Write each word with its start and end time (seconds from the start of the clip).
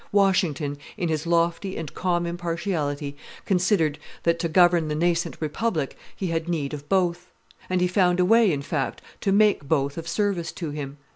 Washington, 0.11 0.79
in 0.97 1.09
his 1.09 1.27
lofty 1.27 1.77
and 1.77 1.93
calm 1.93 2.25
impartiality, 2.25 3.15
considered 3.45 3.99
that, 4.23 4.39
to 4.39 4.49
govern 4.49 4.87
the 4.87 4.95
nascent 4.95 5.37
republic, 5.39 5.95
he 6.15 6.25
had 6.29 6.49
need 6.49 6.73
of 6.73 6.89
both; 6.89 7.29
and 7.69 7.81
he 7.81 7.87
found 7.87 8.19
a 8.19 8.25
way, 8.25 8.51
in 8.51 8.63
fact, 8.63 9.03
to 9.19 9.31
make 9.31 9.67
both 9.67 9.99
of 9.99 10.07
service 10.07 10.51
to 10.53 10.71
him. 10.71 10.97